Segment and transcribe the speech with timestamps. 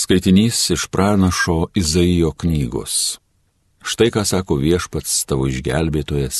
[0.00, 3.18] Skaitinys iš pranašo Izaijo knygos.
[3.84, 6.38] Štai ką sako viešpats tavo išgelbėtojas,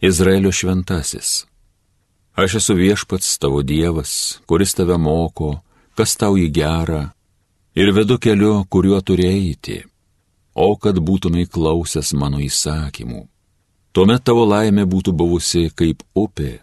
[0.00, 1.44] Izraelio šventasis.
[2.32, 5.50] Aš esu viešpats tavo dievas, kuris tave moko,
[6.00, 7.02] kas tau į gerą,
[7.76, 9.78] ir vedu keliu, kuriuo turi eiti,
[10.56, 13.26] o kad būtumai klausęs mano įsakymų.
[13.92, 16.54] Tuomet tavo laimė būtų buvusi kaip upė,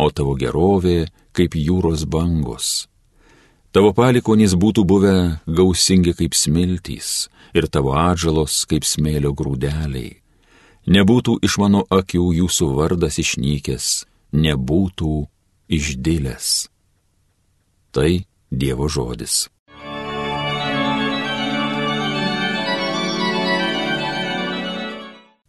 [0.00, 1.02] o tavo gerovė
[1.36, 2.89] kaip jūros bangos
[3.70, 5.14] Tavo palikonys būtų buvę
[5.46, 10.16] gausingi kaip smiltys ir tavo atžalos kaip smėlio grūdeliai.
[10.90, 13.86] Nebūtų iš mano akių jūsų vardas išnykęs,
[14.34, 15.14] nebūtų
[15.70, 16.66] išdėlės.
[17.94, 18.10] Tai
[18.50, 19.46] Dievo žodis.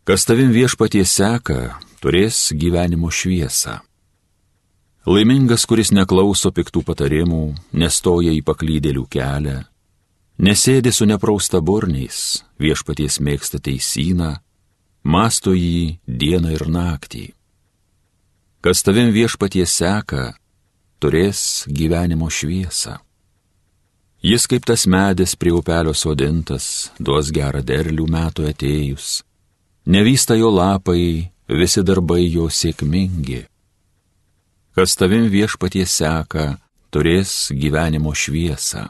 [0.06, 3.80] Kas tavim viešpatie seka, turės gyvenimo šviesą.
[5.02, 9.56] Laimingas, kuris neklauso piktų patarimų, nestoja į paklydėlių kelią,
[10.38, 14.36] nesėdi su neprausta burniais, viešpaties mėgsta teisyną,
[15.02, 17.24] masto jį dieną ir naktį.
[18.62, 20.36] Kas tavim viešpaties seka,
[21.02, 23.00] turės gyvenimo šviesą.
[24.22, 29.24] Jis kaip tas medis prie upelio sodintas, duos gerą derlių metų atėjus.
[29.90, 33.48] Nevysta jo lapai, visi darbai jo sėkmingi
[34.76, 36.58] kas tavim viešpatie seka,
[36.92, 38.88] turės gyvenimo šviesą.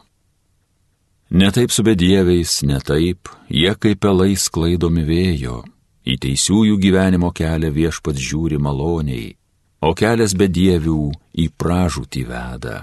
[1.31, 5.61] Netaip su bedieviais, netaip, jie kaip pelai sklaidomi vėjo,
[6.03, 9.31] į teisiųjų gyvenimo kelią viešpats žiūri maloniai,
[9.81, 11.05] o kelias bedievių
[11.39, 12.77] į pražūtį veda.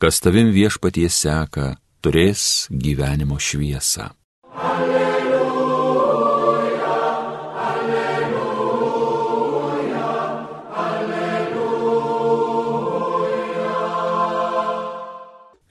[0.00, 4.10] Kas tavim viešpatie seka, turės gyvenimo šviesą.
[4.56, 5.11] Alleluja.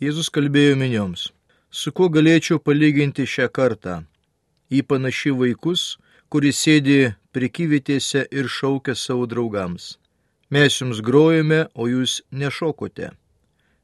[0.00, 1.28] Jėzus kalbėjo minioms,
[1.68, 4.08] su kuo galėčiau palyginti šią kartą.
[4.72, 6.00] Į panaši vaikus,
[6.32, 9.96] kuris sėdi prekyvietėse ir šaukia savo draugams.
[10.52, 13.12] Mes jums grojame, o jūs nešokote.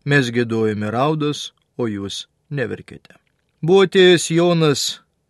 [0.04, 3.16] Mes gėdojame raudas, o jūs neverkite.
[3.62, 4.82] Buvo atėjęs Jonas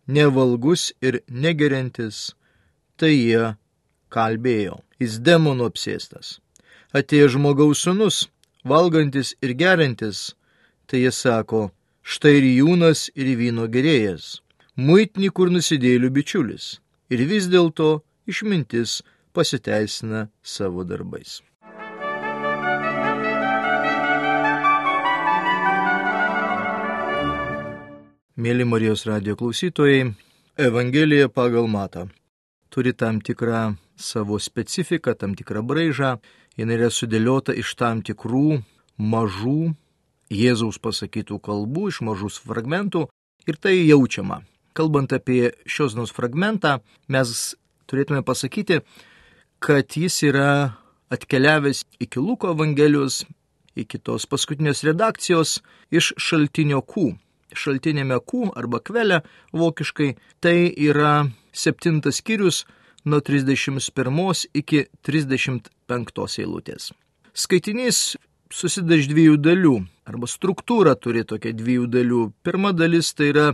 [0.07, 2.33] nevalgus ir negerintis,
[2.99, 3.55] tai jie
[4.13, 6.39] kalbėjo, jis demonų apsėstas.
[6.93, 8.27] Atėjo žmogaus sunus,
[8.65, 10.33] valgantis ir gerintis,
[10.89, 11.69] tai jie sako,
[12.03, 14.39] štai ir jūnas ir vyno gerėjas,
[14.75, 16.79] muitni kur nusidėlių bičiulis
[17.13, 19.01] ir vis dėlto išmintis
[19.33, 21.39] pasiteisina savo darbais.
[28.39, 30.13] Mėly Marijos radio klausytojai,
[30.59, 32.07] Evangelija pagal matą
[32.71, 36.13] turi tam tikrą savo specifiką, tam tikrą braižą,
[36.55, 38.61] jinai yra sudėliota iš tam tikrų
[38.97, 39.73] mažų
[40.29, 43.07] Jėzaus pasakytų kalbų, iš mažų fragmentų
[43.49, 44.43] ir tai jaučiama
[44.79, 46.79] kalbant apie šios dienos fragmentą,
[47.11, 47.55] mes
[47.89, 48.79] turėtume pasakyti,
[49.59, 50.51] kad jis yra
[51.09, 53.23] atkeliavęs iki Luko Evangelijos,
[53.75, 55.59] iki tos paskutinės redakcijos
[55.91, 57.15] iš šaltinio Q.
[57.57, 59.23] Šaltinėme Q arba kvelė
[59.57, 60.13] vokiškai
[60.43, 62.63] tai yra septintas skyrius
[63.05, 66.91] nuo 31 iki 35 eilutės.
[67.33, 68.17] Skaitinys
[68.53, 69.75] susideda iš dviejų dalių,
[70.09, 72.21] arba struktūra turi tokia dviejų dalių.
[72.43, 73.47] Pirma dalis tai yra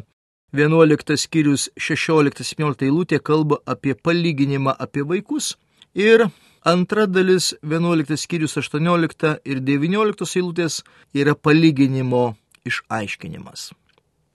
[0.56, 5.56] 11 skyrius 16-17 eilutė kalba apie palyginimą apie vaikus
[5.94, 6.28] ir
[6.66, 10.82] antra dalis 11 skyrius 18 ir 19 eilutės
[11.14, 13.72] yra palyginimo išaiškinimas.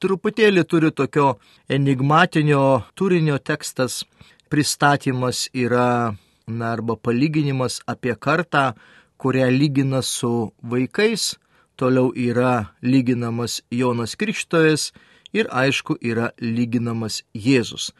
[0.00, 1.34] Truputėlį turi tokio
[1.68, 4.04] enigmatinio turinio tekstas,
[4.48, 6.16] pristatymas yra,
[6.46, 8.72] na, arba palyginimas apie kartą,
[9.20, 11.34] kurią lygina su vaikais,
[11.76, 14.90] toliau yra lyginamas Jonas Krikštojas
[15.32, 17.90] ir aišku yra lyginamas Jėzus.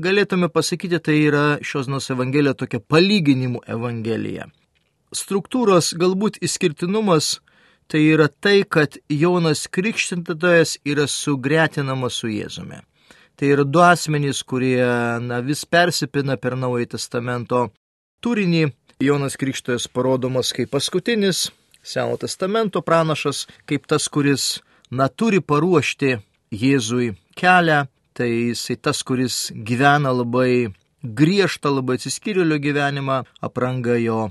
[0.00, 4.48] Galėtume pasakyti, tai yra šios nors evangelija tokia palyginimų evangelija.
[5.12, 7.34] Struktūros galbūt išskirtinumas
[7.92, 12.80] tai yra tai, kad Jonas Krikštintojas yra sugretinamas su Jėzumi.
[13.36, 14.80] Tai yra du asmenys, kurie
[15.20, 17.66] na, vis persipina per Naująjį Testamento
[18.24, 18.70] turinį.
[19.02, 21.50] Jonas Krikštojas parodomas kaip paskutinis
[21.82, 26.16] Seno Testamento pranašas, kaip tas, kuris na, turi paruošti
[26.52, 30.68] Jėzui kelią, tai jisai tas, kuris gyvena labai
[31.02, 34.28] griežtą, labai atsiskyrėlio gyvenimą, apranga jo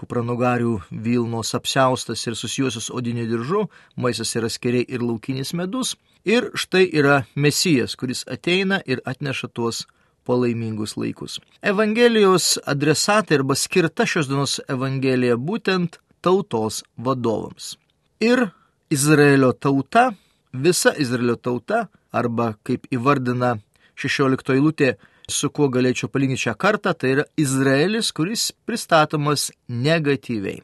[0.00, 3.66] kupranugarių Vilnos apsiaustas ir susijusius odiniu diržu,
[3.96, 5.96] maisas yra skeriai ir laukinis medus.
[6.24, 9.86] Ir štai yra Mesijas, kuris ateina ir atneša tuos
[10.28, 11.38] palaimingus laikus.
[11.62, 17.76] Evangelijos adresatai arba skirta šios dienos Evangelija būtent tautos vadovams.
[18.20, 18.50] Ir
[18.92, 20.10] Izraelio tauta,
[20.52, 23.56] visa Izraelio tauta, arba kaip įvardina
[24.00, 24.94] 16 eilutė,
[25.30, 30.60] su kuo galėčiau palyginti šią kartą, tai yra Izraelis, kuris pristatomas negatyviai.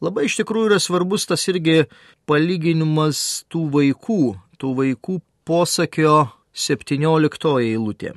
[0.00, 1.84] Labai iš tikrųjų yra svarbus tas irgi
[2.28, 4.22] palyginimas tų vaikų,
[4.56, 8.14] tų vaikų posakio 17 eilutė.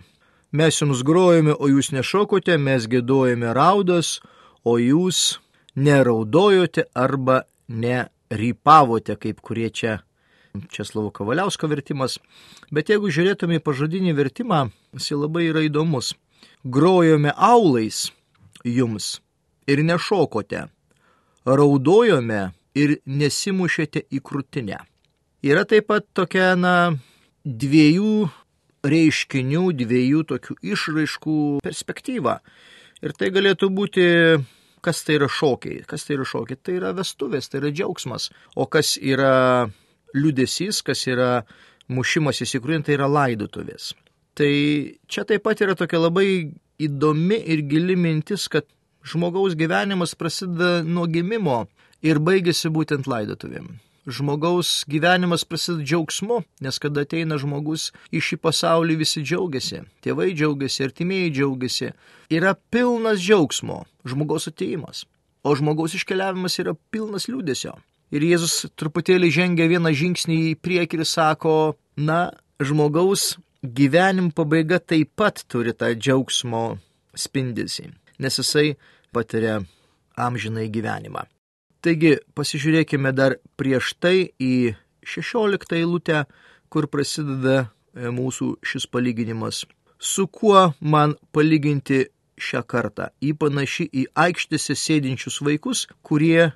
[0.54, 4.20] Mes jums grojame, o jūs nešokote, mes gėdojame raudas,
[4.64, 5.40] o jūs
[5.76, 9.98] neraudojote arba nerypavote, kaip kurie čia
[10.70, 12.20] Česlovo Kavaliausko vertimas.
[12.74, 16.14] Bet jeigu žiūrėtume į pažodinį vertimą, jis labai yra įdomus.
[16.64, 18.12] Grojome aulais
[18.64, 19.18] jums
[19.68, 20.68] ir nešokote,
[21.46, 22.44] raudojome
[22.78, 24.80] ir nesimušėte į krūtinę.
[25.44, 26.94] Yra taip pat tokia, na,
[27.44, 28.30] dviejų
[28.88, 32.40] reiškinių, dviejų tokių išraiškų perspektyva.
[33.04, 34.06] Ir tai galėtų būti,
[34.84, 38.68] kas tai yra šokiai, kas tai yra šokiai, tai yra vestuvės, tai yra džiaugsmas, o
[38.72, 39.68] kas yra
[40.14, 41.44] liudesys, kas yra
[41.92, 43.92] mušimas įsikrūjant, tai yra laidotuvės.
[44.38, 44.52] Tai
[45.08, 46.28] čia taip pat yra tokia labai
[46.82, 48.66] įdomi ir gili mintis, kad
[49.06, 51.66] žmogaus gyvenimas prasideda nuo gimimo
[52.02, 53.76] ir baigėsi būtent laidotuvėm.
[54.04, 60.84] Žmogaus gyvenimas prasideda džiaugsmu, nes kada ateina žmogus į šį pasaulį visi džiaugiasi, tėvai džiaugiasi,
[60.90, 61.94] artimieji džiaugiasi.
[62.34, 65.06] Yra pilnas džiaugsmo žmogaus ateimas,
[65.44, 67.78] o žmogaus iškeliavimas yra pilnas liūdėsio.
[68.14, 71.54] Ir Jėzus truputėlį žengia vieną žingsnį į priekį ir sako,
[71.98, 72.30] na,
[72.62, 76.78] žmogaus gyvenim pabaiga taip pat turi tą džiaugsmo
[77.18, 77.88] spindesį,
[78.22, 78.76] nes jisai
[79.16, 79.62] patiria
[80.20, 81.26] amžinai gyvenimą.
[81.84, 86.24] Taigi pasižiūrėkime dar prieš tai į 16 eilutę,
[86.72, 89.66] kur prasideda e, mūsų šis palyginimas.
[90.00, 92.06] Su kuo man palyginti
[92.40, 93.10] šią kartą?
[93.26, 96.54] Į panaši į aikštėse sėdinčius vaikus, kurie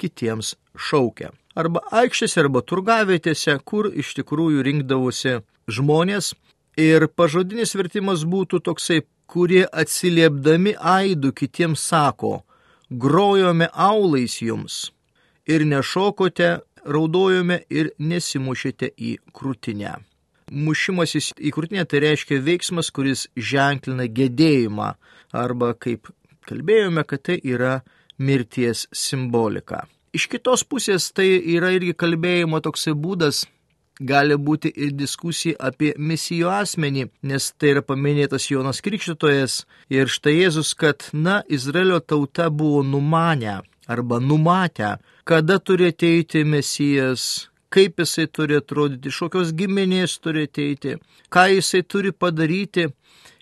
[0.00, 0.54] kitiems
[0.88, 1.30] šaukia.
[1.58, 6.34] Arba aikštėse, arba turgavietėse, kur iš tikrųjų rinkdavosi žmonės.
[6.80, 12.40] Ir pažodinis vertimas būtų toksai, kurie atsiliepdami aidų kitiems sako,
[12.90, 14.88] grojome aulais jums
[15.50, 19.98] ir nešokote, raudojome ir nesimušėte į krūtinę.
[20.50, 24.94] Mušimasis į krūtinę tai reiškia veiksmas, kuris ženklina gedėjimą
[25.36, 26.10] arba kaip
[26.48, 27.80] kalbėjome, kad tai yra
[28.20, 29.86] mirties simbolika.
[30.12, 33.44] Iš kitos pusės tai yra irgi kalbėjimo toksai būdas,
[34.00, 39.60] gali būti ir diskusija apie misijo asmenį, nes tai yra paminėtas Jonas Krikščitojas
[39.92, 47.50] ir štai Jėzus, kad, na, Izraelio tauta buvo numanę arba numatę, kada turi ateiti mesijas,
[47.70, 50.96] kaip jisai turi atrodyti, iš kokios giminės turi ateiti,
[51.30, 52.90] ką jisai turi padaryti.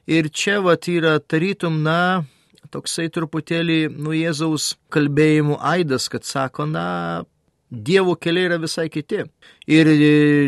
[0.08, 2.24] Ir čia vat yra tarytum, na,
[2.72, 7.24] toksai truputėlį nu Jėzaus kalbėjimų aidas, kad sako, na,
[7.68, 9.26] Dievo keliai yra visai kiti.
[9.68, 9.90] Ir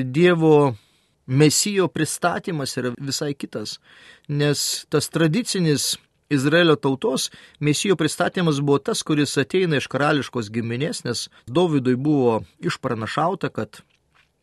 [0.09, 0.75] Dievo
[1.27, 3.77] mesijo pristatymas yra visai kitas.
[4.29, 5.97] Nes tas tradicinis
[6.31, 7.31] Izraelio tautos
[7.61, 13.83] mesijo pristatymas buvo tas, kuris ateina iš karališkos giminės, nes Dovydui buvo išpranašauta, kad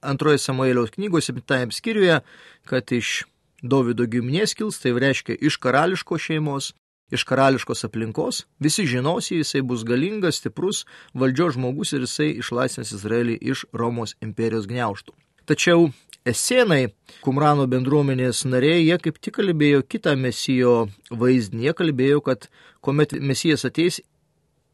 [0.02, 2.20] antroje Samuelio knygos 7 skyriuje,
[2.66, 3.24] kad iš
[3.64, 6.74] Dovido giminės kils, tai reiškia iš karališkos šeimos,
[7.12, 10.84] iš karališkos aplinkos, visi žinos, jisai bus galingas, stiprus
[11.16, 15.16] valdžios žmogus ir jisai išlaisvins Izraelį iš Romos imperijos gniauštų.
[15.48, 15.88] Tačiau
[16.28, 16.90] Esenai,
[17.24, 20.74] Kumrano bendruomenės nariai, jie kaip tik kalbėjo kitą mesijo
[21.08, 22.50] vaizdinį, jie kalbėjo, kad
[22.84, 24.02] kuomet mesijas ateis,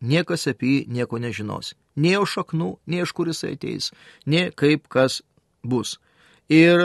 [0.02, 1.76] niekas apie jį nieko nežinos.
[1.94, 3.92] Nei jo šaknų, nei iš kur jisai ateis,
[4.26, 5.22] nei kaip kas
[5.62, 6.00] bus.
[6.50, 6.82] Ir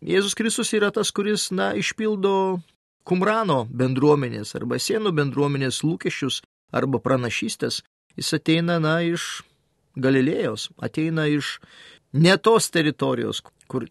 [0.00, 2.60] Jėzus Kristus yra tas, kuris, na, išpildo
[3.10, 6.36] Kumrano bendruomenės arba sienų bendruomenės lūkesčius
[6.70, 7.80] arba pranašystės,
[8.14, 9.40] jis ateina, na, iš
[9.98, 11.56] Galilėjos, ateina iš
[12.14, 13.88] ne tos teritorijos, kur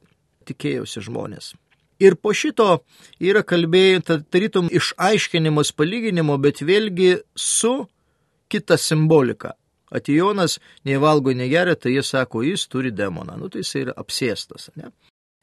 [0.48, 1.52] tikėjosi žmonės.
[2.00, 2.86] Ir po šito
[3.20, 7.74] yra kalbėjai, tarytum išaiškinimas palyginimo, bet vėlgi su
[8.48, 9.58] kita simbolika.
[9.92, 13.36] Atijonas nei valgo, nei geria, tai jie sako, jis turi demoną.
[13.42, 14.94] Nu, tai jis yra apsėstas, ne?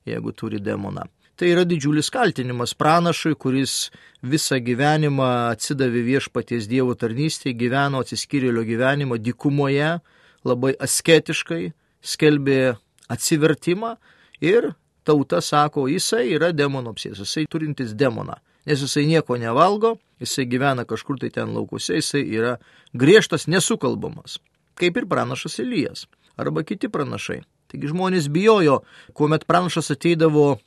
[0.08, 1.04] jeigu turi demoną
[1.36, 3.90] tai yra didžiulis kaltinimas pranašui, kuris
[4.24, 9.98] visą gyvenimą atsidavė viešpaties Dievo tarnystėje, gyveno atsiskyrėlio gyvenimo dykumoje,
[10.46, 12.76] labai asketiškai, skelbė
[13.12, 13.96] atsivertimą
[14.40, 14.72] ir
[15.06, 18.40] tauta sako, jisai yra demono apsės, jisai turintis demoną.
[18.66, 22.56] nes jisai nieko nevalgo, jisai gyvena kažkur tai ten laukuse, jisai yra
[22.94, 24.40] griežtas, nesukalbamas,
[24.74, 27.44] kaip ir pranašas Elijas arba kiti pranašai.
[27.70, 28.80] Taigi žmonės bijojo,
[29.14, 30.58] kuomet pranašas ateidavo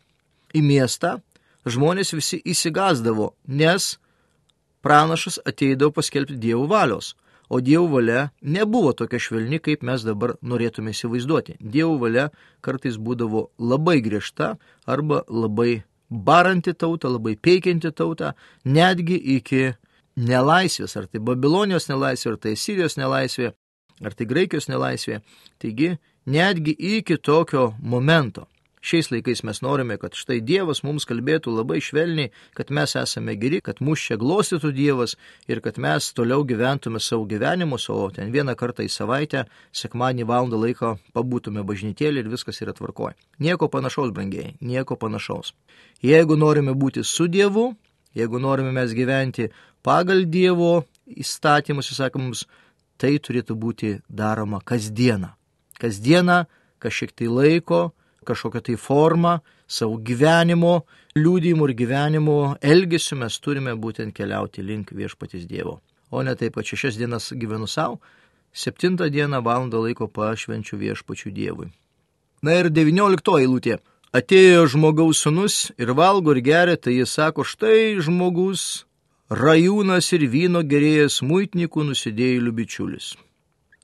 [0.56, 1.18] į miestą,
[1.70, 3.98] žmonės visi įsigazdavo, nes
[4.82, 7.16] pranašas ateidavo paskelbti Dievo valios.
[7.50, 11.58] O Dievo valia nebuvo tokia švelni, kaip mes dabar norėtume įsivaizduoti.
[11.60, 12.28] Dievo valia
[12.62, 18.34] kartais būdavo labai griežta arba labai baranti tautą, labai peikianti tautą,
[18.66, 19.72] netgi iki
[20.20, 23.52] nelaisvės, ar tai Babilonijos nelaisvė, ar tai Sirijos nelaisvė,
[24.06, 25.22] ar tai Graikijos nelaisvė.
[25.62, 25.96] Taigi,
[26.30, 28.46] netgi iki tokio momento.
[28.80, 33.60] Šiais laikais mes norime, kad štai Dievas mums kalbėtų labai švelniai, kad mes esame geri,
[33.60, 35.18] kad mūsų čia glostytų Dievas
[35.52, 39.44] ir kad mes toliau gyventume savo gyvenimus, o ten vieną kartą į savaitę,
[39.76, 43.18] sekmanį valandą laiko pabūtume bažnytėlį ir viskas yra tvarkoje.
[43.44, 45.52] Nieko panašaus, brangiai, nieko panašaus.
[46.00, 47.74] Jeigu norime būti su Dievu,
[48.16, 49.52] jeigu norime mes gyventi
[49.84, 50.86] pagal Dievo
[51.20, 52.48] įstatymus, įsakymus,
[52.96, 55.34] tai turėtų būti daroma kasdieną.
[55.80, 56.46] Kasdieną,
[56.80, 57.90] kažkiek tai laiko,
[58.30, 60.84] kažkokią tai formą, savo gyvenimo
[61.18, 65.80] liūdimų ir gyvenimo elgesių mes turime būtent keliauti link viešpatis Dievo.
[66.10, 68.00] O ne taip, kad šešias dienas gyvenu savo,
[68.54, 71.70] septintą dieną valandą laiko pašvenčiu viešpačių Dievui.
[72.42, 73.80] Na ir devynioliktoji eilutė.
[74.16, 78.88] Atėjo žmogaus sunus ir valgo ir geria, tai jis sako, štai žmogus,
[79.30, 83.12] rajūnas ir vyno gerėjas muitnikų nusidėjėlių bičiulis.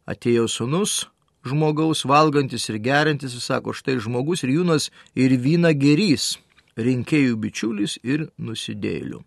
[0.09, 1.03] Atėjo sunus,
[1.45, 6.35] žmogaus valgantis ir gerintis, jis sako, štai žmogus ir jūnas ir vyna gerys,
[6.75, 9.21] rinkėjų bičiulis ir nusidėlių.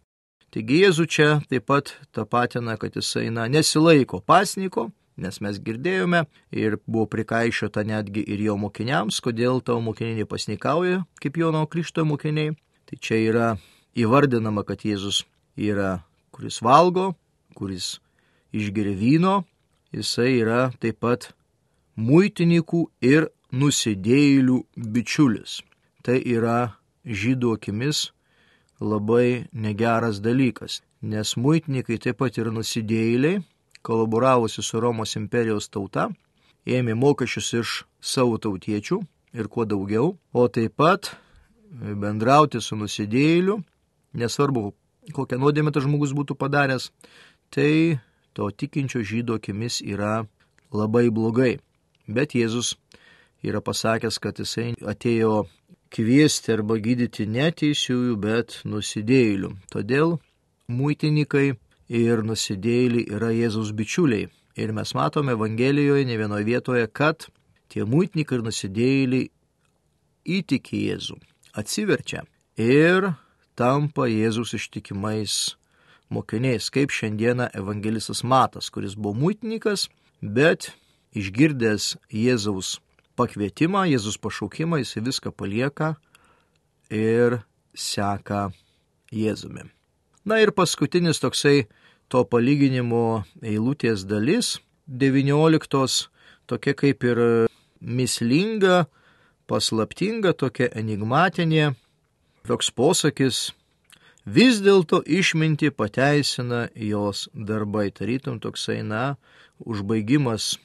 [0.48, 4.88] Taigi Jėzu čia taip pat tapatina, kad jisai na, nesilaiko pasniko,
[5.20, 6.25] nes mes girdėjome
[6.56, 12.54] ir buvo prikaišiota netgi ir jo mokiniams, kodėl tavo mokiniai nepasnikauja kaip Jono Krikšto mokiniai.
[12.88, 13.48] Tai čia yra
[13.98, 15.26] įvardinama, kad Jėzus
[15.60, 15.98] yra,
[16.32, 17.10] kuris valgo,
[17.58, 17.98] kuris
[18.56, 19.34] išgeria vyno,
[19.92, 21.32] jisai yra taip pat
[21.98, 24.58] muitininkų ir nusidėjėlių
[24.94, 25.60] bičiulis.
[26.06, 28.08] Tai yra žydų akimis
[28.80, 33.42] labai negeras dalykas, nes muitininkai taip pat ir nusidėjėliai,
[33.82, 36.08] kolaboravusi su Romos imperijos tauta,
[36.66, 39.00] ėmė mokesčius iš savo tautiečių
[39.34, 41.12] ir kuo daugiau, o taip pat
[41.70, 43.58] bendrauti su nusidėjėliu,
[44.14, 44.70] nesvarbu,
[45.14, 46.90] kokią nuodėmę tas žmogus būtų padaręs,
[47.50, 47.98] tai
[48.36, 50.28] to tikinčio žydo akimis yra
[50.70, 51.58] labai blogai.
[52.08, 52.74] Bet Jėzus
[53.44, 55.46] yra pasakęs, kad jisai atėjo
[55.92, 59.52] kviesti arba gydyti ne teisiųjų, bet nusidėjėlių.
[59.72, 60.18] Todėl
[60.68, 61.52] muitininkai
[61.88, 64.28] ir nusidėjėliai yra Jėzaus bičiuliai.
[64.58, 67.28] Ir mes matome Evangelijoje ne vienoje vietoje, kad
[67.70, 69.28] tie muitininkai ir nusidėjėliai
[70.38, 71.16] įtiki Jėzų,
[71.56, 72.24] atsiverčia
[72.58, 73.12] ir
[73.56, 75.54] tampa Jėzus ištikimais
[76.12, 79.88] mokiniais, kaip šiandieną evangelistas Matas, kuris buvo muitininkas,
[80.22, 80.72] bet
[81.18, 82.78] išgirdęs Jėzaus
[83.18, 85.96] pakvietimą, Jėzus pašaukimą, jis viską palieka
[86.90, 87.40] ir
[87.75, 88.48] seka
[89.12, 89.66] Jėzumi.
[90.28, 91.66] Na ir paskutinis toksai
[92.12, 94.58] to palyginimo eilutės dalis,
[94.88, 96.08] 19,
[96.48, 97.20] tokia kaip ir
[97.80, 98.87] mislinga,
[99.48, 101.75] paslaptinga, tokia enigmatinė,
[102.48, 103.50] toks posakis,
[104.25, 109.16] vis dėlto išminti pateisina jos darbai, tarytum toksai, na,
[109.64, 110.56] užbaigimas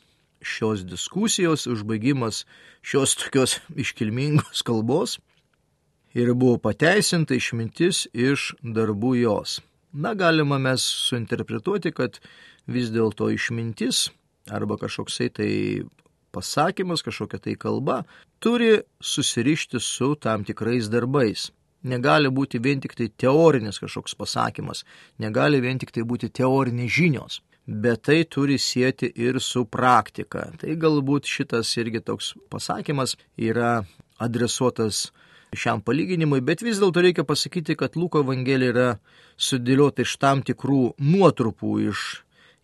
[0.43, 2.43] šios diskusijos, užbaigimas
[2.81, 5.19] šios tokios iškilmingos kalbos
[6.13, 9.61] ir buvo pateisinta išmintis iš darbų jos.
[9.93, 12.19] Na, galima mes suinterpretuoti, kad
[12.65, 14.07] vis dėlto išmintis
[14.49, 15.51] arba kažkoksai tai
[16.33, 18.03] pasakymas, kažkokia tai kalba
[18.41, 21.51] turi susirišti su tam tikrais darbais.
[21.83, 24.85] Negali būti vien tik tai teorinis kažkoks pasakymas,
[25.19, 30.49] negali vien tik tai būti teorinės žinios bet tai turi sieti ir su praktika.
[30.59, 33.83] Tai galbūt šitas irgi toks pasakymas yra
[34.23, 35.11] adresuotas
[35.53, 38.89] šiam palyginimui, bet vis dėlto reikia pasakyti, kad Luko Evangelija yra
[39.37, 42.03] sudėliota iš tam tikrų nuotrupų iš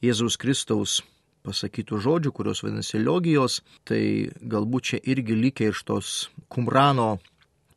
[0.03, 0.99] Jėzaus Kristaus
[1.45, 6.13] pasakytų žodžių, kurios vadinasi logijos, tai galbūt čia irgi lygiai iš tos
[6.51, 7.17] kumrano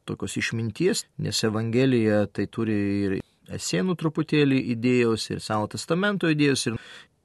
[0.08, 3.16] tokios išminties, nes Evangelija tai turi ir
[3.52, 6.78] esėnų truputėlį idėjos, ir Seno testamento idėjos, ir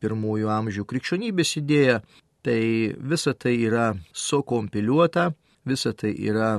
[0.03, 2.01] pirmųjų amžių krikščionybės idėja,
[2.45, 5.31] tai visa tai yra sukompiliuota,
[5.67, 6.57] visa tai yra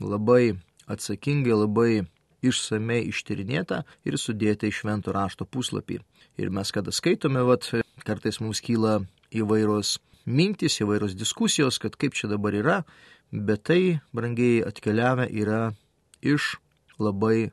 [0.00, 0.56] labai
[0.90, 1.90] atsakingai, labai
[2.46, 6.00] išsamei ištyrinėta ir sudėta į švento rašto puslapį.
[6.40, 7.68] Ir mes kada skaitome, vat,
[8.06, 9.00] kartais mums kyla
[9.34, 9.96] įvairios
[10.26, 12.80] mintys, įvairios diskusijos, kad kaip čia dabar yra,
[13.32, 15.70] bet tai, brangiai, atkeliavę yra
[16.22, 16.56] iš
[16.98, 17.50] labai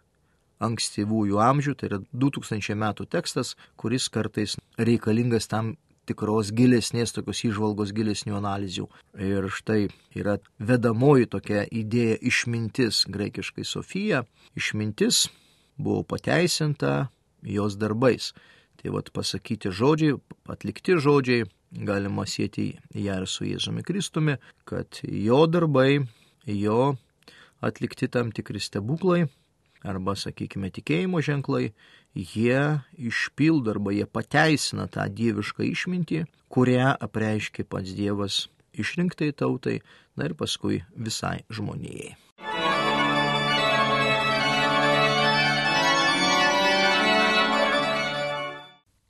[0.63, 5.75] ankstyvųjų amžių, tai yra 2000 metų tekstas, kuris kartais reikalingas tam
[6.09, 8.87] tikros gilesnės, tokios įžvalgos gilesnių analizių.
[9.23, 9.87] Ir štai
[10.19, 14.23] yra vedamoji tokia idėja išmintis, graikiškai Sofija.
[14.59, 15.27] Išmintis
[15.77, 17.09] buvo pateisinta
[17.43, 18.33] jos darbais.
[18.81, 20.17] Tai vad pasakyti žodžiai,
[20.51, 21.47] atlikti žodžiai,
[21.87, 24.35] galima sėti ją ir su Jėzumi Kristumi,
[24.67, 26.03] kad jo darbai,
[26.43, 26.95] jo
[27.63, 29.23] atlikti tam tikri stebuklai
[29.83, 31.73] arba, sakykime, tikėjimo ženklai,
[32.15, 36.23] jie išpildo arba jie pateisina tą dievišką išmintį,
[36.53, 39.79] kurią apreiškė pats Dievas išrinktai tautai,
[40.17, 42.13] na ir paskui visai žmonijai.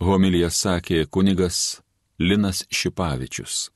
[0.03, 1.79] Homilija sakė kunigas
[2.19, 3.72] Linas Šipavičius.